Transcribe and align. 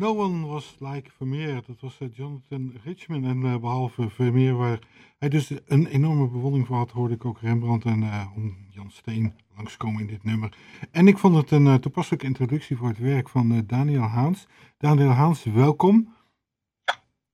No 0.00 0.16
one 0.16 0.46
was 0.46 0.76
like 0.78 1.10
Vermeer. 1.16 1.62
Dat 1.66 1.80
was 1.80 1.98
eh, 2.00 2.08
Jonathan 2.12 2.72
Richman. 2.84 3.24
En 3.24 3.44
eh, 3.44 3.56
behalve 3.56 4.10
Vermeer, 4.10 4.54
waar 4.54 4.78
hij 5.18 5.28
dus 5.28 5.52
een 5.66 5.86
enorme 5.86 6.28
bewondering 6.28 6.66
voor 6.66 6.76
had, 6.76 6.90
hoorde 6.90 7.14
ik 7.14 7.24
ook 7.24 7.40
Rembrandt 7.40 7.84
en 7.84 8.02
eh, 8.02 8.26
Jan 8.68 8.90
Steen 8.90 9.34
langskomen 9.56 10.00
in 10.00 10.06
dit 10.06 10.24
nummer. 10.24 10.56
En 10.90 11.08
ik 11.08 11.18
vond 11.18 11.36
het 11.36 11.50
een 11.50 11.80
toepasselijke 11.80 12.26
introductie 12.26 12.76
voor 12.76 12.88
het 12.88 12.98
werk 12.98 13.28
van 13.28 13.64
Daniel 13.66 14.02
Haans. 14.02 14.46
Daniel 14.78 15.10
Haans, 15.10 15.44
welkom. 15.44 16.14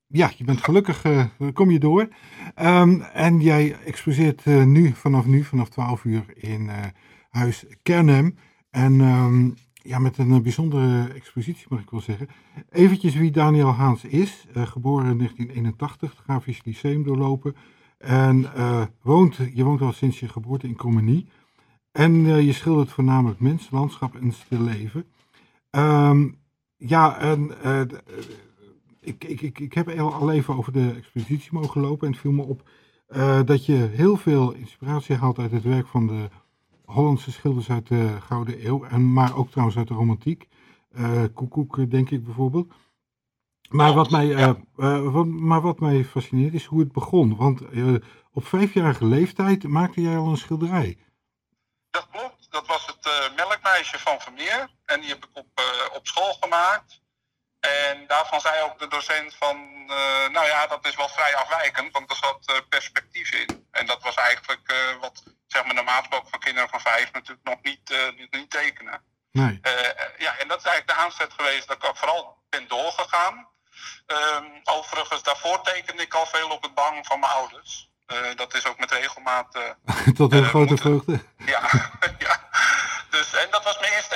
Ja, 0.06 0.30
je 0.36 0.44
bent 0.44 0.64
gelukkig, 0.64 1.04
kom 1.52 1.70
je 1.70 1.78
door. 1.78 2.08
Ehm, 2.54 3.00
en 3.00 3.40
jij 3.40 3.76
exposeert 3.84 4.44
nu, 4.44 4.92
vanaf 4.92 5.26
nu, 5.26 5.44
vanaf 5.44 5.68
12 5.68 6.04
uur 6.04 6.24
in 6.34 6.70
Huis 7.30 7.64
Kernem. 7.82 8.36
En 8.70 9.00
ehm, 9.00 9.50
ja, 9.86 9.98
met 9.98 10.18
een 10.18 10.32
eh, 10.32 10.40
bijzondere 10.40 11.12
expositie 11.12 11.66
mag 11.68 11.80
ik 11.80 11.90
wel 11.90 12.00
zeggen. 12.00 12.28
Eventjes 12.70 13.14
wie 13.14 13.30
Daniel 13.30 13.72
Haans 13.72 14.04
is. 14.04 14.46
eh, 14.52 14.66
geboren 14.66 15.10
in 15.10 15.16
1981, 15.16 16.10
het 16.10 16.18
Grafisch 16.18 16.64
Lyceum 16.64 17.02
doorlopen. 17.02 17.56
En 17.98 18.54
eh, 18.54 18.82
woont, 19.02 19.36
je 19.54 19.64
woont 19.64 19.80
al 19.80 19.92
sinds 19.92 20.20
je 20.20 20.28
geboorte 20.28 20.66
in 20.66 20.76
Communie. 20.76 21.28
En 21.92 22.44
je 22.44 22.52
schildert 22.52 22.90
voornamelijk 22.90 23.40
mens, 23.40 23.70
landschap 23.70 24.14
en 24.14 24.32
stilleven. 24.32 25.04
Ehm 25.70 26.28
ja, 26.76 27.18
en 27.18 27.50
ik, 29.00 29.24
ik, 29.24 29.40
ik, 29.40 29.58
ik 29.58 29.72
heb 29.72 29.88
al 29.98 30.32
even 30.32 30.56
over 30.56 30.72
de 30.72 30.92
expositie 30.96 31.50
mogen 31.52 31.80
lopen. 31.80 32.06
En 32.06 32.12
het 32.12 32.22
viel 32.22 32.32
me 32.32 32.42
op 32.42 32.68
dat 33.44 33.66
je 33.66 33.74
heel 33.92 34.16
veel 34.16 34.52
inspiratie 34.52 35.16
haalt 35.16 35.38
uit 35.38 35.50
het 35.50 35.62
werk 35.62 35.86
van 35.86 36.06
de 36.06 36.28
Hollandse 36.86 37.32
schilders 37.32 37.70
uit 37.70 37.86
de 37.88 38.16
Gouden 38.20 38.66
Eeuw. 38.66 38.84
En, 38.84 39.12
maar 39.12 39.36
ook 39.36 39.50
trouwens 39.50 39.78
uit 39.78 39.88
de 39.88 39.94
romantiek. 39.94 40.48
Eh 40.92 41.24
Koekoek, 41.34 41.90
denk 41.90 42.10
ik 42.10 42.24
bijvoorbeeld. 42.24 42.72
Maar 43.68 43.94
wat, 43.94 44.10
mij, 44.10 44.34
eh, 44.34 44.48
eh, 44.76 45.12
wat, 45.12 45.26
maar 45.26 45.60
wat 45.60 45.80
mij 45.80 46.04
fascineert 46.04 46.54
is 46.54 46.64
hoe 46.64 46.80
het 46.80 46.92
begon. 46.92 47.36
Want 47.36 47.60
op 48.32 48.46
vijfjarige 48.46 49.04
leeftijd 49.04 49.62
maakte 49.62 50.00
jij 50.00 50.16
al 50.16 50.28
een 50.28 50.36
schilderij. 50.36 50.98
Dat 51.90 52.08
klopt. 52.10 52.46
Dat 52.50 52.66
was 52.66 52.86
het 52.86 53.32
melkmeisje 53.36 53.98
van 53.98 54.20
Vermeer. 54.20 54.70
En 54.84 55.00
die 55.00 55.08
heb 55.08 55.24
ik 55.24 55.30
op, 55.32 55.60
op 55.96 56.06
school 56.06 56.32
gemaakt. 56.40 57.04
En 57.66 58.04
daarvan 58.06 58.40
zei 58.40 58.62
ook 58.62 58.78
de 58.78 58.88
docent 58.88 59.34
van, 59.34 59.56
eh, 59.88 60.28
nou 60.28 60.46
ja, 60.46 60.66
dat 60.66 60.86
is 60.86 60.96
wel 60.96 61.08
vrij 61.08 61.36
afwijkend, 61.36 61.92
want 61.92 62.10
er 62.10 62.16
zat 62.16 62.38
eh, 62.46 62.54
perspectief 62.68 63.32
in. 63.32 63.66
En 63.70 63.86
dat 63.86 64.02
was 64.02 64.14
eigenlijk 64.14 64.62
eh, 64.68 64.76
wat, 65.00 65.22
zeg 65.46 65.64
maar, 65.64 65.74
normaal 65.74 65.98
gesproken 65.98 66.30
van 66.30 66.38
kinderen 66.40 66.68
van 66.68 66.80
vijf 66.80 67.12
natuurlijk 67.12 67.46
nog 67.48 67.58
niet, 67.62 67.94
niet, 68.30 68.50
tekenen. 68.50 69.02
Nee. 69.32 69.60
Ja, 70.18 70.36
en 70.38 70.48
dat 70.48 70.58
is 70.58 70.64
eigenlijk 70.64 70.86
de 70.86 71.04
aanzet 71.04 71.32
geweest 71.32 71.68
dat 71.68 71.76
ik 71.76 71.84
ook 71.84 71.96
vooral 71.96 72.38
ben 72.48 72.68
doorgegaan. 72.68 73.48
Ehm, 74.06 74.44
overigens, 74.64 75.22
daarvoor 75.22 75.62
tekende 75.62 76.02
ik 76.02 76.14
al 76.14 76.26
veel 76.26 76.48
op 76.48 76.62
het 76.62 76.74
bang 76.74 77.06
van 77.06 77.20
mijn 77.20 77.32
ouders. 77.32 77.90
Dat 78.36 78.54
is 78.54 78.66
ook 78.66 78.78
met 78.78 78.90
regelmaat 78.90 79.58
Tot 80.16 80.32
een 80.32 80.42
Eh, 80.42 80.48
grote 80.48 80.76
vreugde. 80.76 81.22
ja, 81.36 81.60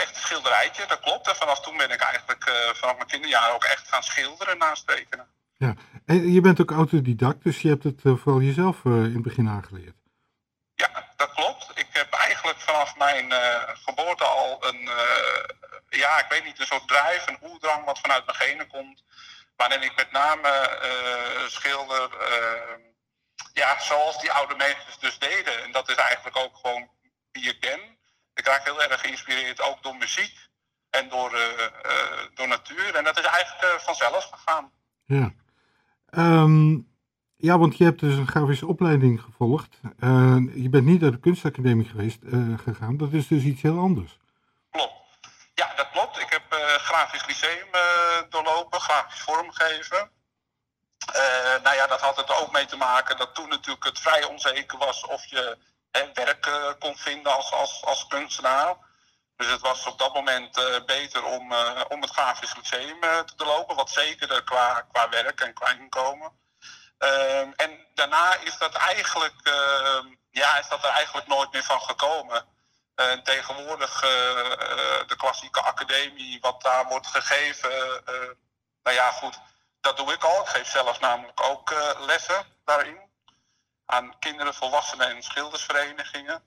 eerste 0.01 0.15
echte 0.15 0.27
schilderijtje, 0.27 0.87
dat 0.87 1.01
klopt. 1.01 1.29
En 1.29 1.37
vanaf 1.37 1.61
toen 1.61 1.77
ben 1.77 1.91
ik 1.91 2.01
eigenlijk 2.01 2.45
eh, 2.45 2.75
vanaf 2.75 2.97
mijn 2.97 3.09
kinderjaren 3.09 3.55
ook 3.55 3.65
echt 3.65 3.89
gaan 3.89 4.03
schilderen 4.03 4.59
naast 4.59 4.87
tekenen. 4.87 5.27
Ja. 5.57 5.75
En 6.07 6.33
je 6.33 6.41
bent 6.41 6.61
ook 6.61 6.71
autodidact, 6.71 7.43
dus 7.43 7.63
je 7.63 7.69
hebt 7.69 7.85
het 7.85 8.01
eh, 8.05 8.17
vooral 8.17 8.41
jezelf 8.41 8.85
eh, 8.85 8.93
in 8.93 9.15
het 9.15 9.23
begin 9.23 9.49
aangeleerd. 9.49 9.97
Ja, 10.75 11.13
dat 11.17 11.33
klopt. 11.35 11.71
Ik 11.75 11.89
heb 11.93 12.13
eigenlijk 12.13 12.59
vanaf 12.61 12.97
mijn 12.97 13.33
geboorte 13.85 14.25
al 14.25 14.67
een, 14.69 14.89
ja, 15.89 16.19
ik 16.19 16.27
weet 16.29 16.45
niet, 16.45 16.61
een 16.61 16.67
soort 16.67 16.89
drijf, 16.89 17.27
een 17.27 17.39
oerdrang 17.43 17.85
wat 17.85 17.99
vanuit 17.99 18.27
mijn 18.27 18.39
genen 18.39 18.67
komt. 18.67 19.05
Waarin 19.57 19.83
ik 19.83 19.97
met 19.97 20.11
name 20.11 20.79
schilder, 21.49 22.11
ja, 23.53 23.81
zoals 23.81 24.21
die 24.21 24.33
oude 24.33 24.55
meesters 24.57 24.99
dus 24.99 25.19
deden. 25.19 25.63
En 25.63 25.73
dat 25.73 25.89
is 25.89 25.97
eigenlijk 25.97 26.37
ook 26.37 26.57
gewoon 26.57 26.91
wie 27.33 27.49
ik 27.49 27.61
ben. 27.61 28.00
Ik 28.35 28.47
raak 28.47 28.65
heel 28.65 28.83
erg 28.83 29.01
geïnspireerd 29.01 29.63
ook 29.63 29.83
door 29.83 29.97
muziek 29.97 30.49
en 30.91 31.09
door, 31.09 31.35
eh, 31.35 31.65
eh, 31.65 32.27
door 32.35 32.49
natuur. 32.49 32.95
En 32.95 33.05
dat 33.05 33.19
is 33.19 33.25
eigenlijk 33.25 33.63
eh, 33.63 33.79
vanzelf 33.79 34.25
gegaan. 34.25 34.73
Ja. 35.05 35.33
Ehm, 36.11 36.79
ja, 37.37 37.59
want 37.59 37.77
je 37.77 37.85
hebt 37.85 38.01
dus 38.01 38.17
een 38.17 38.29
grafische 38.29 38.67
opleiding 38.67 39.21
gevolgd. 39.21 39.79
Je 40.55 40.69
bent 40.71 40.85
niet 40.85 41.01
naar 41.01 41.11
de 41.11 41.21
kunstacademie 41.21 41.89
geweest, 41.89 42.19
gegaan. 42.65 42.97
Dat 42.97 43.13
is 43.13 43.27
dus 43.27 43.43
iets 43.43 43.63
heel 43.63 43.79
anders. 43.79 44.19
Klopt. 44.71 44.93
Ja, 45.55 45.73
dat 45.77 45.91
klopt. 45.91 46.19
Ik 46.19 46.31
heb 46.31 46.53
eh, 46.53 46.59
grafisch 46.59 47.27
lyceum 47.27 47.69
doorlopen, 48.29 48.81
grafisch 48.81 49.21
vormgeven. 49.21 50.11
Nou 51.63 51.77
ja, 51.77 51.87
dat 51.87 52.01
had 52.01 52.17
het 52.17 52.41
ook 52.41 52.53
mee 52.53 52.67
te 52.67 52.77
maken 52.77 53.17
dat 53.17 53.35
toen 53.35 53.49
natuurlijk 53.49 53.85
het 53.85 53.99
vrij 53.99 54.25
onzeker 54.25 54.79
was 54.79 55.07
of 55.07 55.25
je 55.25 55.59
werk 56.15 56.47
eh, 56.47 56.71
kon 56.79 56.97
vinden 56.97 57.33
als, 57.33 58.07
kunstenaar. 58.09 58.77
Dus 59.37 59.51
het 59.51 59.61
was 59.61 59.87
op 59.87 59.99
dat 59.99 60.15
moment 60.15 60.59
eh, 60.59 60.85
beter 60.87 61.25
om, 61.25 61.53
eh, 61.53 61.85
om 61.89 62.01
het 62.01 62.11
grafisch 62.11 62.57
lyceum 62.57 63.01
te 63.01 63.37
doorlopen, 63.37 63.77
wat 63.77 63.91
zekerder 63.91 64.45
qua, 64.45 64.87
qua 64.93 65.09
werk 65.09 65.41
en 65.41 65.55
qua 65.55 65.71
inkomen. 65.71 66.33
Ehm, 66.99 67.53
en 67.57 67.87
daarna 67.95 68.37
is 68.37 68.59
dat 68.59 68.75
eigenlijk, 68.75 69.35
ehm, 69.43 70.07
ja, 70.31 70.59
is 70.59 70.69
dat 70.69 70.85
er 70.85 70.91
eigenlijk 70.91 71.27
nooit 71.27 71.53
meer 71.53 71.65
van 71.65 71.81
gekomen. 71.81 72.59
Tegenwoordig 73.23 74.01
de 75.07 75.15
klassieke 75.17 75.61
academie, 75.61 76.41
wat 76.41 76.63
daar 76.63 76.87
wordt 76.87 77.07
gegeven. 77.07 77.71
nou 78.83 78.97
ja, 78.97 79.11
goed, 79.11 79.39
dat 79.81 79.97
doe 79.97 80.13
ik 80.13 80.25
al. 80.25 80.41
Ik 80.41 80.49
geef 80.49 80.71
zelf 80.71 81.01
namelijk 81.01 81.43
ook 81.43 81.75
lessen 81.99 82.47
daarin. 82.65 83.10
Aan 83.91 84.19
kinderen, 84.19 84.55
volwassenen 84.55 85.17
en 85.17 85.23
schildersverenigingen. 85.23 86.43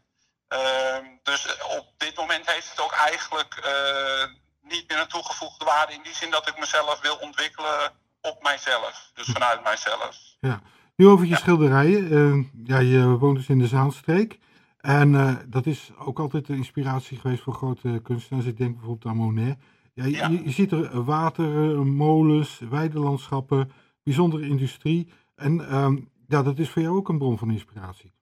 Ehm, 0.48 1.06
dus 1.24 1.58
op 1.78 1.86
dit 1.98 2.16
moment 2.18 2.52
heeft 2.52 2.70
het 2.70 2.82
ook 2.82 2.92
eigenlijk 2.92 3.54
eh, 3.56 4.26
niet 4.62 4.90
meer 4.90 5.00
een 5.00 5.08
toegevoegde 5.08 5.66
waarde. 5.66 5.94
In 5.94 6.04
die 6.04 6.16
zin 6.16 6.32
dat 6.32 6.48
ik 6.48 6.60
mezelf 6.60 7.02
wil 7.02 7.16
ontwikkelen 7.16 7.92
op 8.22 8.44
mijzelf. 8.44 9.12
Dus 9.14 9.26
vanuit 9.26 9.64
mijzelf. 9.64 10.18
Ja. 10.40 10.62
Nu 10.96 11.08
over 11.08 11.26
je 11.26 11.36
schilderijen. 11.36 12.12
Eh, 12.12 12.66
ja, 12.66 12.80
je 12.80 13.06
woont 13.18 13.36
dus 13.38 13.48
in 13.50 13.60
de 13.60 13.68
Zaanstreek. 13.68 14.40
En 14.78 15.16
eh, 15.16 15.36
dat 15.46 15.66
is 15.66 15.92
ook 15.98 16.20
altijd 16.20 16.46
de 16.46 16.56
inspiratie 16.56 17.18
geweest 17.20 17.44
voor 17.44 17.54
grote 17.54 18.00
kunstenaars. 18.04 18.46
Ik 18.46 18.58
denk 18.58 18.72
bijvoorbeeld 18.76 19.06
aan 19.06 19.18
Monet. 19.18 19.58
Ja, 19.94 20.06
je, 20.06 20.12
Ja. 20.12 20.28
je 20.28 20.52
ziet 20.52 20.72
er 20.72 21.04
water, 21.04 21.46
eh, 21.46 21.78
molens, 21.80 22.60
weidelandschappen, 22.70 23.72
bijzondere 24.04 24.48
industrie. 24.48 25.12
En 25.36 25.70
ehm, 25.70 25.98
ja, 26.34 26.44
dat 26.44 26.60
is 26.60 26.70
voor 26.70 26.82
jou 26.82 26.98
ook 26.98 27.10
een 27.10 27.18
bron 27.18 27.38
van 27.38 27.52
inspiratie. 27.52 28.14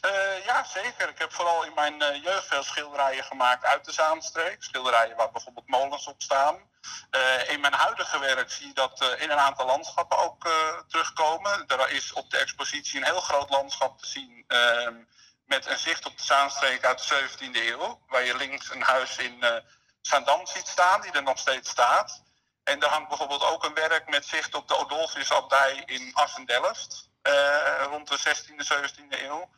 Eh, 0.00 0.44
ja, 0.44 0.64
zeker. 0.64 1.08
Ik 1.08 1.18
heb 1.18 1.32
vooral 1.32 1.64
in 1.64 1.74
mijn 1.74 2.02
eh, 2.02 2.22
jeugd 2.22 2.46
veel 2.46 2.62
schilderijen 2.62 3.24
gemaakt 3.24 3.64
uit 3.64 3.84
de 3.84 3.92
Zaanstreek. 3.92 4.62
Schilderijen 4.62 5.16
waar 5.16 5.30
bijvoorbeeld 5.30 5.68
molens 5.68 6.06
op 6.06 6.22
staan. 6.22 6.56
Eh, 7.10 7.50
in 7.52 7.60
mijn 7.60 7.72
huidige 7.72 8.18
werk 8.18 8.50
zie 8.50 8.66
je 8.66 8.74
dat 8.74 9.16
in 9.18 9.30
een 9.30 9.46
aantal 9.48 9.66
landschappen 9.66 10.18
ook 10.18 10.48
terugkomen. 10.88 11.66
Er 11.66 11.90
is 11.90 12.12
op 12.12 12.30
de 12.30 12.38
expositie 12.38 12.98
een 12.98 13.12
heel 13.12 13.20
groot 13.20 13.50
landschap 13.50 13.98
te 13.98 14.06
zien. 14.06 14.44
ehm, 14.46 14.94
met 15.44 15.66
een 15.66 15.78
zicht 15.78 16.06
op 16.06 16.16
de 16.18 16.24
Zaanstreek 16.24 16.84
uit 16.84 16.98
de 16.98 17.04
17e 17.04 17.68
eeuw. 17.68 18.00
Waar 18.08 18.24
je 18.24 18.36
links 18.36 18.70
een 18.70 18.82
huis 18.82 19.16
in 19.16 19.44
Zaandam 20.00 20.46
ziet 20.46 20.66
staan, 20.66 21.00
die 21.00 21.12
er 21.12 21.22
nog 21.22 21.38
steeds 21.38 21.70
staat. 21.70 22.22
En 22.70 22.78
daar 22.78 22.90
hangt 22.90 23.08
bijvoorbeeld 23.08 23.44
ook 23.44 23.64
een 23.64 23.74
werk 23.74 24.08
met 24.08 24.26
zicht 24.26 24.54
op 24.54 24.68
de 24.68 24.76
Odolphusabdij 24.76 25.82
in 25.86 26.10
Assendelft. 26.14 27.08
eh 27.22 27.82
rond 27.90 28.08
de 28.08 28.18
16e, 28.18 28.64
17e 28.64 29.22
eeuw. 29.22 29.50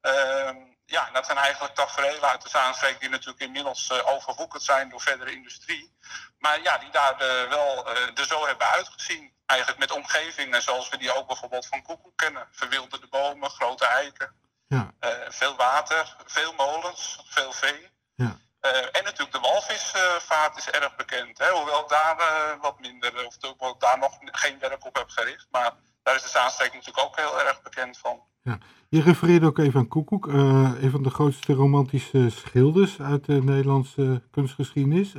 Ehm, 0.00 0.56
ja, 0.86 1.10
dat 1.12 1.26
zijn 1.26 1.38
eigenlijk 1.38 1.74
tafereelen 1.74 2.28
uit 2.28 2.42
de 2.42 2.48
Zaanstreek 2.48 3.00
die 3.00 3.08
natuurlijk 3.08 3.40
inmiddels 3.40 3.90
eh, 3.90 4.14
overwoekerd 4.14 4.62
zijn 4.62 4.88
door 4.88 5.00
verdere 5.00 5.32
industrie. 5.32 5.96
Maar 6.38 6.62
ja, 6.62 6.78
die 6.78 6.90
daar 6.90 7.20
eh, 7.20 7.48
wel 7.48 7.88
er 8.14 8.26
zo 8.26 8.46
hebben 8.46 8.66
uitgezien. 8.66 9.32
Eigenlijk 9.46 9.80
met 9.80 9.90
omgevingen 9.90 10.62
zoals 10.62 10.88
we 10.88 10.96
die 10.96 11.14
ook 11.14 11.26
bijvoorbeeld 11.26 11.66
van 11.66 11.82
Koekoek 11.82 12.16
kennen. 12.16 12.48
Verwilderde 12.50 13.06
bomen, 13.06 13.50
grote 13.50 13.86
eiken, 13.86 14.34
Ja, 14.68 14.92
veel 15.28 15.56
water, 15.56 16.16
veel 16.26 16.52
molens, 16.52 17.18
veel 17.24 17.52
vee. 17.52 17.90
Ja. 18.60 18.68
Eh, 18.70 18.98
en 18.98 19.04
natuurlijk 19.04 19.32
de 19.32 19.40
walvisvaart 19.40 20.56
is 20.56 20.70
erg 20.70 20.96
bekend. 20.96 21.38
Hè? 21.38 21.50
Hoewel 21.50 21.80
ik 21.80 21.88
daar 21.88 22.18
eh, 22.18 22.60
wat 22.60 22.80
minder, 22.80 23.26
of 23.26 23.36
hoewel 23.40 23.74
ik 23.74 23.80
daar 23.80 23.98
nog 23.98 24.18
geen 24.20 24.58
werk 24.58 24.86
op 24.86 24.94
heb 24.96 25.08
gericht. 25.08 25.46
Maar 25.50 25.74
daar 26.02 26.14
is 26.14 26.22
de 26.22 26.28
Zaanstreek 26.28 26.72
natuurlijk 26.72 27.06
ook 27.06 27.16
heel 27.16 27.40
erg 27.40 27.62
bekend 27.62 27.98
van. 27.98 28.22
ja. 28.42 28.58
Je 28.90 29.02
refereerde 29.02 29.46
ook 29.46 29.58
even 29.58 29.80
aan 29.80 29.88
Koekoek, 29.88 30.28
eh, 30.28 30.34
een 30.82 30.90
van 30.90 31.02
de 31.02 31.10
grootste 31.10 31.52
romantische 31.52 32.30
schilders 32.30 33.00
uit 33.00 33.24
de 33.24 33.42
Nederlandse 33.42 34.22
kunstgeschiedenis. 34.30 35.12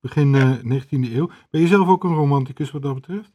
Begin 0.00 0.34
eh 0.34 0.72
19e 0.72 1.14
eeuw. 1.14 1.30
Ben 1.50 1.60
je 1.60 1.66
zelf 1.66 1.88
ook 1.88 2.04
een 2.04 2.14
romanticus 2.14 2.70
wat 2.70 2.82
dat 2.82 2.94
betreft? 2.94 3.30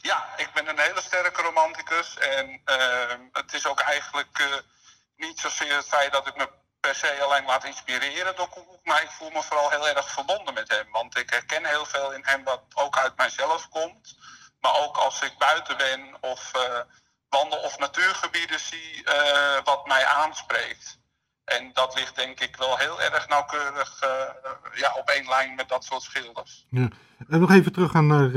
Ja, 0.00 0.26
ik 0.36 0.50
ben 0.54 0.68
een 0.68 0.78
hele 0.78 1.00
sterke 1.00 1.42
romanticus. 1.42 2.18
En 2.18 2.60
het 3.32 3.52
is 3.52 3.66
ook 3.66 3.80
eigenlijk 3.80 4.60
niet 5.16 5.38
zozeer 5.38 5.76
het 5.76 5.88
feit 5.88 6.12
dat 6.12 6.26
ik 6.26 6.36
me 6.36 6.48
per 6.84 6.94
se 6.94 7.22
alleen 7.22 7.44
laat 7.44 7.64
inspireren 7.64 8.36
door 8.36 8.48
Koekoek, 8.48 8.84
maar 8.84 9.02
ik 9.02 9.10
voel 9.16 9.30
me 9.30 9.42
vooral 9.42 9.70
heel 9.70 9.88
erg 9.88 10.08
verbonden 10.18 10.54
met 10.54 10.68
hem. 10.68 10.86
Want 10.92 11.18
ik 11.18 11.30
herken 11.30 11.64
heel 11.64 11.86
veel 11.86 12.12
in 12.14 12.24
hem 12.24 12.44
wat 12.44 12.62
ook 12.74 12.96
uit 12.98 13.16
mijzelf 13.16 13.68
komt. 13.68 14.18
Maar 14.60 14.76
ook 14.84 14.96
als 14.96 15.22
ik 15.22 15.34
buiten 15.38 15.76
ben 15.76 16.00
of 16.20 16.52
uh, 16.56 16.62
wandel- 17.28 17.64
of 17.68 17.78
natuurgebieden 17.78 18.60
zie, 18.60 19.02
uh, 19.04 19.58
wat 19.64 19.86
mij 19.86 20.04
aanspreekt. 20.06 21.00
En 21.44 21.70
dat 21.72 21.94
ligt 21.94 22.16
denk 22.16 22.40
ik 22.40 22.56
wel 22.56 22.76
heel 22.76 23.00
erg 23.00 23.28
nauwkeurig 23.28 24.02
uh, 24.04 24.10
ja, 24.74 24.92
op 25.00 25.08
één 25.08 25.28
lijn 25.28 25.54
met 25.54 25.68
dat 25.68 25.84
soort 25.84 26.02
schilders. 26.02 26.66
Ja. 26.70 26.88
En 27.28 27.40
nog 27.40 27.50
even 27.50 27.72
teruggaan 27.72 28.06
naar 28.06 28.32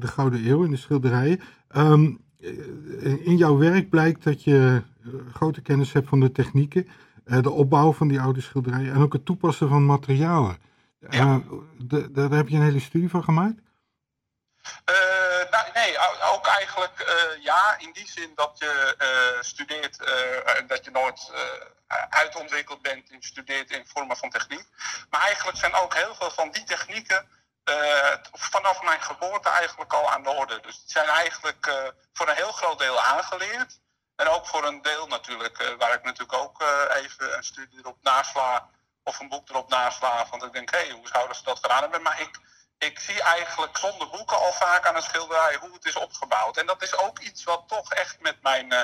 de 0.00 0.06
Gouden 0.06 0.46
Eeuw 0.46 0.64
in 0.64 0.70
de 0.70 0.76
schilderijen. 0.76 1.42
Um, 1.76 2.28
in 3.30 3.36
jouw 3.36 3.56
werk 3.58 3.90
blijkt 3.90 4.24
dat 4.24 4.44
je 4.44 4.82
grote 5.32 5.60
kennis 5.60 5.92
hebt 5.92 6.08
van 6.08 6.20
de 6.20 6.32
technieken, 6.32 6.88
de 7.38 7.50
opbouw 7.50 7.92
van 7.92 8.08
die 8.08 8.20
oude 8.20 8.40
schilderijen 8.40 8.94
en 8.94 9.02
ook 9.02 9.12
het 9.12 9.24
toepassen 9.24 9.68
van 9.68 9.86
materialen. 9.86 10.58
Ja. 11.10 11.40
De, 11.78 12.10
daar 12.10 12.30
heb 12.30 12.48
je 12.48 12.56
een 12.56 12.62
hele 12.62 12.80
studie 12.80 13.10
van 13.10 13.24
gemaakt? 13.24 13.60
nou, 15.50 15.66
nee, 15.74 15.96
ook 16.32 16.46
eigenlijk 16.46 17.06
uh, 17.08 17.44
ja, 17.44 17.78
in 17.78 17.90
die 17.92 18.08
zin 18.08 18.32
dat 18.34 18.58
je 18.58 18.96
uh, 19.02 19.42
studeert 19.42 20.02
en 20.56 20.66
dat 20.66 20.84
je 20.84 20.90
nooit 20.90 21.32
uitontwikkeld 22.08 22.82
bent 22.82 23.10
en 23.10 23.22
studeert 23.22 23.70
in 23.70 23.86
vormen 23.86 24.16
van 24.16 24.30
techniek. 24.30 24.66
Maar 25.10 25.20
eigenlijk 25.20 25.58
zijn 25.58 25.74
ook 25.74 25.94
heel 25.94 26.14
veel 26.14 26.30
van 26.30 26.50
die 26.50 26.64
technieken 26.64 27.28
vanaf 28.32 28.82
mijn 28.82 29.00
geboorte 29.00 29.48
eigenlijk 29.48 29.92
al 29.92 30.10
aan 30.10 30.22
de 30.22 30.30
orde. 30.30 30.60
Dus 30.60 30.80
die 30.80 30.90
zijn 30.90 31.08
eigenlijk 31.08 31.92
voor 32.12 32.28
een 32.28 32.36
heel 32.36 32.52
groot 32.52 32.78
deel 32.78 33.00
aangeleerd. 33.00 33.79
En 34.20 34.28
ook 34.28 34.46
voor 34.46 34.64
een 34.66 34.82
deel 34.82 35.06
natuurlijk, 35.06 35.56
waar 35.78 35.94
ik 35.94 36.04
natuurlijk 36.04 36.38
ook 36.42 36.58
even 37.02 37.36
een 37.36 37.44
studie 37.44 37.78
erop 37.78 37.98
nasla 38.02 38.68
of 39.02 39.20
een 39.20 39.28
boek 39.28 39.48
erop 39.48 39.68
nasla. 39.70 40.26
Want 40.30 40.42
ik 40.42 40.52
denk, 40.52 40.70
hé, 40.70 40.78
hey, 40.78 40.90
hoe 40.90 41.08
zouden 41.08 41.36
ze 41.36 41.44
dat 41.44 41.58
gedaan 41.58 41.82
hebben? 41.82 42.02
Maar 42.02 42.20
ik 42.20 42.40
ik 42.88 42.98
zie 42.98 43.22
eigenlijk 43.22 43.76
zonder 43.76 44.08
boeken 44.16 44.36
al 44.36 44.52
vaak 44.52 44.86
aan 44.86 44.96
een 44.96 45.02
schilderij 45.02 45.56
hoe 45.60 45.72
het 45.72 45.84
is 45.84 45.98
opgebouwd. 45.98 46.56
En 46.56 46.66
dat 46.66 46.82
is 46.82 46.98
ook 46.98 47.18
iets 47.18 47.44
wat 47.44 47.62
toch 47.66 47.92
echt 47.92 48.18
met 48.20 48.36
mijn, 48.42 48.66
uh, 48.66 48.78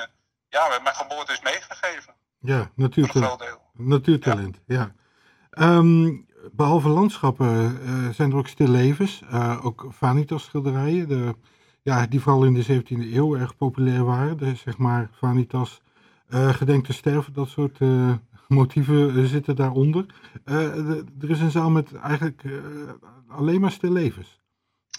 ja, 0.49 0.69
met 0.69 0.83
mijn 0.83 0.95
geboorte 0.95 1.33
is 1.33 1.41
meegegeven. 1.41 2.15
Ja, 2.39 2.71
natuurtalent. 2.75 3.59
Natuurtalent, 3.73 4.59
ja. 4.67 4.93
ja. 5.51 5.77
Um, 5.77 6.27
behalve 6.53 6.89
landschappen 6.89 7.79
uh, 7.83 8.15
zijn 8.15 8.31
er 8.31 8.37
ook 8.37 8.49
stillevens, 8.49 9.23
uh, 9.33 9.65
ook 9.65 9.87
vanitas 9.89 10.45
schilderijen, 10.45 11.09
de, 11.09 11.35
ja, 11.87 12.07
die 12.07 12.21
vooral 12.21 12.45
in 12.45 12.55
de 12.55 12.65
17e 12.65 13.15
eeuw 13.15 13.37
erg 13.37 13.57
populair 13.57 14.05
waren. 14.05 14.39
De, 14.39 14.55
zeg 14.55 14.77
maar 14.77 15.09
vanitas, 15.13 15.81
gedenk 16.31 16.87
te 16.87 16.93
sterven, 16.93 17.33
dat 17.33 17.49
soort 17.49 17.79
motieven 18.49 19.29
zitten 19.29 19.57
daaronder. 19.57 20.07
er 21.21 21.31
is 21.31 21.41
een 21.41 21.51
zaal 21.51 21.71
met 21.71 21.95
eigenlijk 21.95 22.43
alleen 23.29 23.61
maar 23.61 23.71
stillevens. 23.71 24.39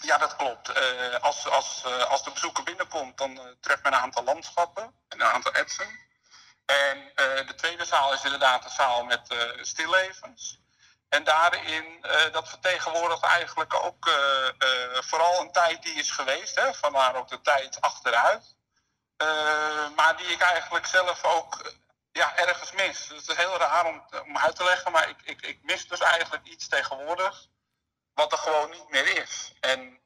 Ja, 0.02 0.18
dat 0.18 0.36
klopt. 0.36 0.68
Uh, 0.68 1.18
als, 1.20 1.48
als, 1.48 1.84
uh, 1.86 2.10
als 2.10 2.24
de 2.24 2.30
bezoeker 2.30 2.64
binnenkomt, 2.64 3.18
dan 3.18 3.30
uh, 3.30 3.40
treft 3.60 3.82
men 3.82 3.92
een 3.92 3.98
aantal 3.98 4.24
landschappen 4.24 4.82
en 5.08 5.20
een 5.20 5.26
aantal 5.26 5.52
etsen. 5.52 5.86
En 6.66 7.12
de 7.46 7.54
tweede 7.56 7.84
zaal 7.84 8.12
is 8.12 8.24
inderdaad 8.24 8.64
een 8.64 8.70
zaal 8.70 9.04
met 9.04 9.34
stillevens. 9.60 10.60
En 11.08 11.24
daarin, 11.24 12.04
dat 12.32 12.48
vertegenwoordigt 12.48 13.22
eigenlijk 13.22 13.74
ook 13.74 14.10
vooral 15.00 15.40
een 15.40 15.52
tijd 15.52 15.82
die 15.82 15.94
is 15.94 16.10
geweest, 16.10 16.54
hè, 16.54 16.74
vandaar 16.74 17.16
ook 17.16 17.28
de 17.28 17.40
tijd 17.40 17.80
achteruit. 17.80 18.56
maar 19.96 20.14
die 20.16 20.26
ik 20.26 20.40
eigenlijk 20.40 20.86
zelf 20.86 21.24
ook 21.24 21.76
ja, 22.12 22.36
ergens 22.36 22.72
mis. 22.72 23.08
Het 23.08 23.28
is 23.28 23.36
heel 23.36 23.56
raar 23.56 23.86
om, 23.86 24.02
om 24.24 24.38
uit 24.38 24.56
te 24.56 24.64
leggen, 24.64 24.92
maar 24.92 25.08
ik, 25.08 25.16
ik, 25.22 25.40
ik 25.42 25.62
mis 25.62 25.88
dus 25.88 26.00
eigenlijk 26.00 26.46
iets 26.46 26.68
tegenwoordig 26.68 27.48
wat 28.14 28.32
er 28.32 28.38
gewoon 28.38 28.70
niet 28.70 28.88
meer 28.88 29.22
is. 29.22 29.52
En 29.60 30.00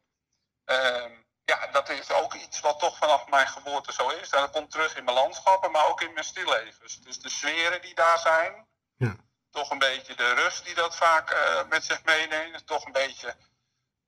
uh, 0.66 1.10
ja, 1.44 1.66
dat 1.66 1.88
is 1.88 2.10
ook 2.10 2.34
iets 2.34 2.60
wat 2.60 2.78
toch 2.78 2.96
vanaf 2.96 3.28
mijn 3.28 3.49
geboorte 3.49 3.93
zo 3.93 4.08
is. 4.08 4.31
En 4.31 4.40
dat 4.40 4.50
komt 4.50 4.70
terug 4.70 4.96
in 4.96 5.04
mijn 5.04 5.16
landschappen, 5.16 5.70
maar 5.70 5.87
ook 5.87 6.00
in 6.00 6.12
mijn 6.12 6.25
stillevens. 6.25 7.00
Dus 7.00 7.20
de 7.20 7.28
sferen 7.28 7.82
die 7.82 7.94
daar 7.94 8.19
zijn, 8.19 8.66
ja. 8.96 9.16
Toch 9.52 9.70
een 9.70 9.78
beetje 9.78 10.14
de 10.16 10.34
rust 10.34 10.64
die 10.64 10.75
dat 10.75 10.96
vaak 10.96 11.32
uh, 11.32 11.69
met 11.69 11.84
zich 11.84 12.04
meeneemt. 12.04 12.66
Toch 12.66 12.87
een 12.87 12.93
beetje, 12.93 13.34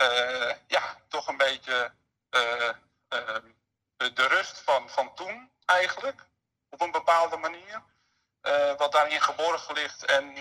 uh, 0.03 0.53
ja, 0.67 0.83
toch 1.09 1.29
een 1.29 1.37
beetje 1.37 1.93
uh, 2.31 2.71
de, 3.97 4.13
de, 4.13 4.27
rust 4.27 4.63
van, 4.65 4.89
van 4.89 5.15
toen 5.15 5.51
eigenlijk. 5.65 6.27
Op 6.71 6.81
een 6.81 6.91
bepaalde 6.91 7.37
manier. 7.37 7.83
wat 8.77 8.93
daarin 8.93 9.21
geborgen 9.21 9.75
ligt 9.75 10.05
en 10.05 10.35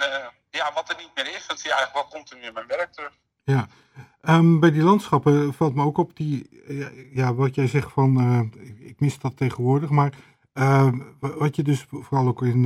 ja, 0.49 0.73
wat 0.73 0.89
er 0.89 0.97
niet 0.97 1.15
meer 1.15 1.35
is, 1.35 1.47
dat 1.47 1.59
zie 1.59 1.69
je 1.69 1.75
eigenlijk 1.75 2.09
wel 2.09 2.19
continu 2.19 2.41
in 2.41 2.53
mijn 2.53 2.67
werk 2.67 2.93
terug. 2.93 3.13
Ja, 3.43 3.67
um, 4.21 4.59
bij 4.59 4.71
die 4.71 4.81
landschappen 4.81 5.53
valt 5.53 5.75
me 5.75 5.83
ook 5.83 5.97
op 5.97 6.15
die, 6.15 6.63
ja, 7.13 7.33
wat 7.33 7.55
jij 7.55 7.67
zegt 7.67 7.91
van, 7.91 8.17
ik 8.79 8.99
mis 8.99 9.19
dat 9.19 9.37
tegenwoordig, 9.37 9.89
maar 9.89 10.13
uh, 10.53 10.93
wat 11.19 11.55
je 11.55 11.63
dus 11.63 11.85
vooral 11.89 12.27
ook 12.27 12.41
in 12.41 12.61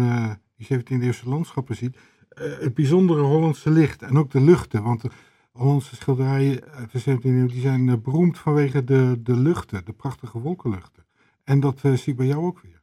die 0.55 0.79
17e 0.79 1.01
eeuwse 1.01 1.29
landschappen 1.29 1.75
ziet, 1.75 1.97
het 2.37 2.73
bijzondere 2.73 3.21
Hollandse 3.21 3.69
licht 3.69 4.01
en 4.01 4.17
ook 4.17 4.31
de 4.31 4.41
luchten, 4.41 4.83
want 4.83 5.01
de 5.01 5.09
Hollandse 5.51 5.95
schilderijen 5.95 6.63
uit 6.71 6.91
de 6.91 6.99
17e 6.99 7.23
eeuw 7.23 7.47
die 7.47 7.61
zijn 7.61 8.01
beroemd 8.01 8.39
vanwege 8.39 8.83
de, 8.83 9.21
de 9.21 9.35
luchten, 9.35 9.85
de 9.85 9.93
prachtige 9.93 10.39
wolkenluchten. 10.39 11.05
En 11.43 11.59
dat 11.59 11.79
zie 11.79 12.05
ik 12.05 12.15
bij 12.15 12.25
jou 12.25 12.45
ook 12.45 12.59
weer. 12.61 12.81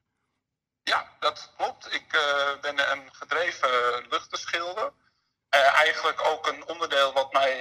Ja, 0.83 1.09
dat 1.19 1.53
klopt. 1.57 1.95
Ik 1.95 2.19
ben 2.61 2.79
een 2.93 3.09
gedreven 3.13 3.69
luchtenschilder. 4.11 4.93
Uh, 5.55 5.79
eigenlijk 5.79 6.21
ook 6.33 6.47
een 6.47 6.69
onderdeel 6.69 7.13
wat 7.13 7.33
mij 7.33 7.57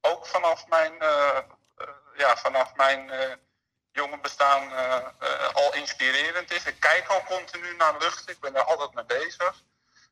ook 0.00 0.26
vanaf 0.26 0.68
mijn, 0.68 0.92
ja, 2.16 2.36
vanaf 2.36 2.76
mijn 2.76 3.10
jonge 3.92 4.18
bestaan 4.22 4.72
al 5.52 5.74
inspirerend 5.74 6.52
is. 6.52 6.64
Ik 6.66 6.80
kijk 6.80 7.06
al 7.08 7.22
continu 7.24 7.76
naar 7.76 7.94
lucht, 7.98 8.30
ik 8.30 8.40
ben 8.40 8.54
er 8.54 8.64
altijd 8.64 8.94
mee 8.94 9.04
bezig. 9.04 9.62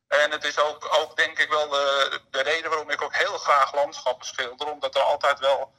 En 0.09 0.31
het 0.31 0.43
is 0.43 0.57
ook, 0.59 0.87
ook 0.99 1.15
denk 1.15 1.39
ik 1.39 1.49
wel 1.49 1.69
de, 1.69 2.19
de 2.29 2.41
reden 2.41 2.69
waarom 2.69 2.89
ik 2.89 3.01
ook 3.01 3.15
heel 3.15 3.37
graag 3.37 3.73
landschappen 3.73 4.25
schilder, 4.25 4.71
omdat 4.71 4.95
er 4.95 5.01
altijd 5.01 5.39
wel 5.39 5.73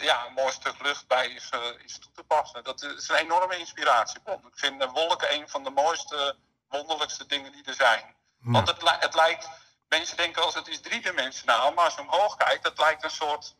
ja, 0.00 0.26
een 0.26 0.32
mooi 0.32 0.52
stuk 0.52 0.82
lucht 0.82 1.06
bij 1.06 1.26
is, 1.26 1.50
is 1.84 1.98
toe 1.98 2.12
te 2.14 2.24
passen. 2.24 2.64
Dat 2.64 2.82
is 2.82 3.08
een 3.08 3.16
enorme 3.16 3.58
inspiratiebron. 3.58 4.38
Ik 4.38 4.58
vind 4.58 4.84
wolken 4.84 5.34
een 5.34 5.48
van 5.48 5.64
de 5.64 5.70
mooiste, 5.70 6.36
wonderlijkste 6.68 7.26
dingen 7.26 7.52
die 7.52 7.64
er 7.64 7.74
zijn. 7.74 8.14
Want 8.38 8.68
het, 8.68 9.00
het 9.00 9.14
lijkt 9.14 9.48
mensen 9.88 10.16
denken 10.16 10.42
als 10.42 10.54
het 10.54 10.68
is 10.68 10.80
driedimensionaal, 10.80 11.72
maar 11.72 11.84
als 11.84 11.94
je 11.94 12.00
omhoog 12.00 12.36
kijkt, 12.36 12.64
het 12.64 12.78
lijkt 12.78 13.04
een 13.04 13.10
soort, 13.10 13.54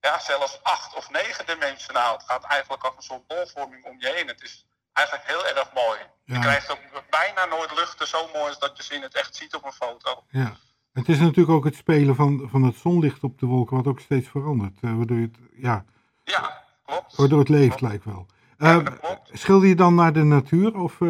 ja, 0.00 0.18
zelfs 0.18 0.62
acht 0.62 0.94
of 0.94 1.10
negendimensionaal. 1.10 2.12
Het 2.12 2.26
gaat 2.26 2.44
eigenlijk 2.44 2.84
als 2.84 2.94
een 2.96 3.02
soort 3.02 3.26
bolvorming 3.26 3.84
om 3.84 4.00
je 4.00 4.08
heen. 4.08 4.28
Het 4.28 4.42
is 4.42 4.64
eigenlijk 4.98 5.26
heel 5.32 5.46
erg 5.46 5.68
mooi. 5.74 5.98
Je 6.24 6.38
krijgt 6.38 6.70
ook 6.70 6.80
bijna 7.10 7.44
nooit 7.44 7.74
luchten 7.74 8.08
zo 8.08 8.28
mooi 8.32 8.48
als 8.48 8.58
dat 8.58 8.76
je 8.76 8.82
ze 8.82 8.94
in 8.94 9.02
het 9.02 9.14
echt 9.14 9.36
ziet 9.36 9.54
op 9.54 9.64
een 9.64 9.72
foto. 9.72 10.24
Ja. 10.28 10.56
Het 10.92 11.08
is 11.08 11.18
natuurlijk 11.18 11.50
ook 11.50 11.64
het 11.64 11.74
spelen 11.74 12.14
van, 12.14 12.48
van 12.50 12.62
het 12.62 12.76
zonlicht 12.76 13.22
op 13.22 13.38
de 13.38 13.46
wolken, 13.46 13.76
wat 13.76 13.86
ook 13.86 14.00
steeds 14.00 14.28
verandert. 14.28 14.78
Uh, 14.80 14.96
waardoor 14.96 15.18
het, 15.18 15.36
ja, 15.56 15.84
ja, 16.24 16.64
klopt. 16.86 17.16
Waardoor 17.16 17.38
het 17.38 17.48
leeft, 17.48 17.80
lijkt 17.80 18.04
wel. 18.04 18.26
Uh, 18.58 18.86
schilder 19.32 19.68
je 19.68 19.74
dan 19.74 19.94
naar 19.94 20.12
de 20.12 20.22
natuur 20.22 20.76
of 20.76 20.92
uh, 20.92 21.08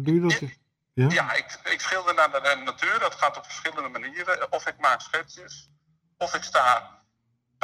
doe 0.00 0.14
je 0.14 0.20
dat? 0.20 0.40
Ja, 0.92 1.08
ja 1.08 1.32
ik, 1.32 1.60
ik 1.64 1.80
schilder 1.80 2.14
naar 2.14 2.30
de 2.30 2.62
natuur. 2.64 2.98
Dat 2.98 3.14
gaat 3.14 3.36
op 3.36 3.44
verschillende 3.44 3.88
manieren. 3.88 4.52
Of 4.52 4.66
ik 4.66 4.74
maak 4.78 5.00
schetsjes, 5.00 5.70
of 6.18 6.34
ik 6.34 6.42
sta 6.42 6.99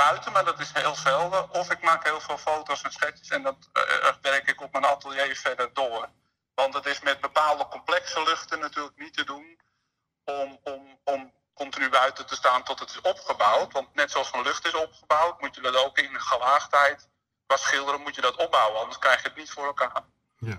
buiten, 0.04 0.32
maar 0.32 0.44
dat 0.44 0.60
is 0.60 0.72
heel 0.72 0.94
zelden. 0.94 1.50
Of 1.50 1.70
ik 1.70 1.82
maak 1.82 2.04
heel 2.04 2.20
veel 2.20 2.38
foto's 2.38 2.82
en 2.82 2.92
schetsjes 2.92 3.28
en 3.28 3.42
dat 3.42 3.56
uh, 3.72 4.12
werk 4.22 4.48
ik 4.48 4.62
op 4.62 4.72
mijn 4.72 4.84
atelier 4.84 5.36
verder 5.36 5.70
door. 5.72 6.08
Want 6.54 6.74
het 6.74 6.86
is 6.86 7.00
met 7.00 7.20
bepaalde 7.20 7.68
complexe 7.68 8.22
luchten 8.22 8.58
natuurlijk 8.60 8.98
niet 8.98 9.16
te 9.16 9.24
doen 9.24 9.58
om, 10.24 10.58
om, 10.62 10.98
om 11.04 11.32
continu 11.54 11.88
buiten 11.88 12.26
te 12.26 12.34
staan 12.34 12.62
tot 12.62 12.80
het 12.80 12.90
is 12.90 13.00
opgebouwd. 13.00 13.72
Want 13.72 13.94
net 13.94 14.10
zoals 14.10 14.32
een 14.32 14.42
lucht 14.42 14.66
is 14.66 14.74
opgebouwd, 14.74 15.40
moet 15.40 15.54
je 15.54 15.60
dat 15.60 15.84
ook 15.84 15.98
in 15.98 16.20
gelaagdheid, 16.20 17.08
qua 17.46 17.56
schilderen, 17.56 18.00
moet 18.00 18.14
je 18.14 18.20
dat 18.20 18.36
opbouwen. 18.36 18.80
Anders 18.80 18.98
krijg 18.98 19.22
je 19.22 19.28
het 19.28 19.36
niet 19.36 19.50
voor 19.50 19.66
elkaar. 19.66 20.04
Ja. 20.38 20.58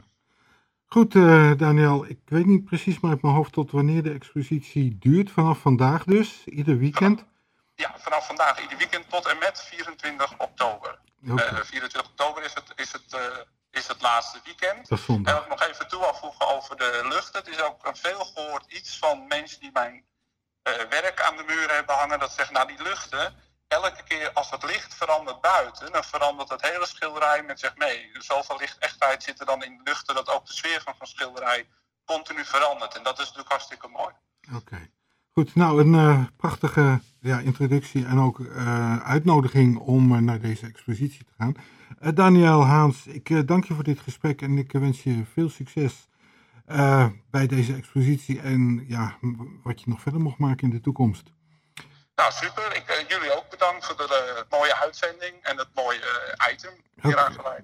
Goed, 0.86 1.14
uh, 1.14 1.52
Daniel, 1.58 2.06
ik 2.06 2.20
weet 2.26 2.46
niet 2.46 2.66
precies 2.66 3.00
maar 3.00 3.12
uit 3.12 3.22
mijn 3.22 3.34
hoofd 3.34 3.54
tot 3.54 3.72
wanneer 3.72 4.04
de 4.04 4.14
expositie 4.14 4.98
duurt. 5.00 5.32
Vanaf 5.32 5.60
vandaag 5.60 6.04
dus, 6.04 6.46
ieder 6.46 6.78
weekend? 6.78 7.26
Vanaf 7.98 8.26
vandaag 8.26 8.62
ieder 8.62 8.78
weekend 8.78 9.10
tot 9.10 9.26
en 9.26 9.38
met 9.38 9.62
24 9.62 10.38
oktober. 10.38 11.00
Okay. 11.28 11.50
Uh, 11.50 11.64
24 11.64 12.10
oktober 12.10 12.44
is 12.44 12.54
het, 12.54 12.72
is, 12.76 12.92
het, 12.92 13.14
uh, 13.14 13.38
is 13.72 13.88
het 13.88 14.02
laatste 14.02 14.40
weekend. 14.44 14.90
Dat. 14.90 15.00
En 15.08 15.24
wat 15.24 15.42
ik 15.42 15.50
nog 15.50 15.62
even 15.62 15.88
toe 15.88 16.14
voegen 16.14 16.48
over 16.48 16.78
de 16.78 17.06
lucht. 17.10 17.34
Het 17.34 17.48
is 17.48 17.62
ook 17.62 17.86
een 17.86 17.96
veel 17.96 18.26
gehoord 18.26 18.66
iets 18.68 18.98
van 18.98 19.28
mensen 19.28 19.60
die 19.60 19.72
mijn 19.74 20.06
uh, 20.64 20.74
werk 20.90 21.22
aan 21.22 21.38
de 21.38 21.44
muur 21.44 21.74
hebben 21.74 21.96
hangen. 21.96 22.20
Dat 22.20 22.32
zeggen, 22.32 22.54
nou 22.54 22.68
die 22.68 22.82
luchten, 22.82 23.36
elke 23.68 24.04
keer 24.04 24.34
als 24.34 24.50
het 24.50 24.64
licht 24.64 24.94
verandert 24.96 25.42
buiten, 25.42 25.92
dan 25.92 26.04
verandert 26.04 26.50
het 26.50 26.62
hele 26.62 26.86
schilderij 26.86 27.44
met 27.44 27.60
zich 27.60 27.76
mee. 27.76 28.12
Zoveel 28.14 28.58
lichtechtheid 28.58 29.24
zit 29.24 29.40
er 29.40 29.46
dan 29.46 29.64
in 29.64 29.78
de 29.78 29.84
luchten 29.84 30.16
dat 30.16 30.30
ook 30.30 30.46
de 30.46 30.54
sfeer 30.54 30.82
van 30.82 30.96
een 31.00 31.08
schilderij 31.08 31.68
continu 32.06 32.46
verandert. 32.46 32.96
En 32.96 33.04
dat 33.04 33.20
is 33.20 33.26
natuurlijk 33.26 33.50
hartstikke 33.50 33.88
mooi. 33.88 34.14
Oké. 34.56 34.90
Goed, 35.38 35.56
nou 35.56 35.82
een 35.82 36.30
prachtige 36.38 37.02
ja, 37.20 37.40
introductie 37.40 38.06
en 38.06 38.20
ook 38.20 38.40
uitnodiging 39.04 39.78
om 39.78 40.24
naar 40.24 40.40
deze 40.40 40.66
expositie 40.66 41.26
te 41.26 41.32
gaan. 41.38 41.56
Daniel 42.16 42.66
Haans, 42.66 43.08
ik 43.08 43.48
dank 43.48 43.66
je 43.66 43.74
voor 43.74 43.84
dit 43.84 44.00
gesprek 44.00 44.42
en 44.42 44.58
ik 44.58 44.72
wens 44.72 45.04
je 45.04 45.24
veel 45.34 45.50
succes 45.50 46.08
bij 47.30 47.48
deze 47.48 47.74
expositie 47.74 48.42
en 48.42 48.86
ja, 48.88 49.18
wat 49.64 49.82
je 49.82 49.90
nog 49.90 50.02
verder 50.02 50.22
mocht 50.22 50.38
maken 50.38 50.70
in 50.70 50.76
de 50.76 50.82
toekomst. 50.82 51.32
Nou, 52.16 52.32
super. 52.32 52.76
Ik, 52.76 53.06
jullie 53.08 53.38
ook 53.38 53.50
bedankt 53.50 53.86
voor 53.86 53.98
de 53.98 54.46
mooie 54.50 54.76
uitzending 54.76 55.34
en 55.42 55.58
het 55.58 55.70
mooie 55.74 56.38
item 56.52 56.74
hier 57.02 57.12
okay. 57.12 57.64